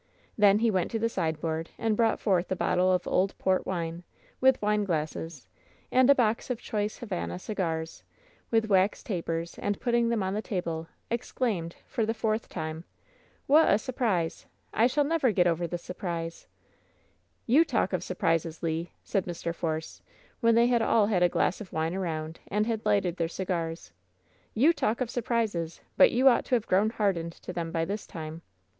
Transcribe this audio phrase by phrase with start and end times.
[0.35, 4.01] Then he went to the sideboard and brought forth a bottle of old port wine,
[4.39, 5.47] with wineglasses,
[5.91, 8.03] and a box of <*hoice Havana cigars,
[8.49, 12.83] with wax tapers, and putting xhem on the table, exclaimed, for the fourth time:
[13.45, 14.47] "What a surprise!
[14.73, 16.47] I shall never get over this sur prise!"
[17.45, 19.53] WHEN SHADOWS DIE 101 "You talk of surprises, Lei" said Mr.
[19.53, 20.01] Force,
[20.39, 23.91] when they had all had a glass of wine around, and had lighted their cigars.
[24.55, 28.07] "You talk of surprises; but you ought to have grown hardened to them by this
[28.07, 28.41] time